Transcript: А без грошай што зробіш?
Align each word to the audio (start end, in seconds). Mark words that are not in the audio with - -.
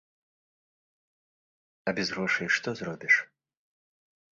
А 1.87 1.95
без 2.01 2.07
грошай 2.17 2.47
што 2.59 2.69
зробіш? 2.81 3.15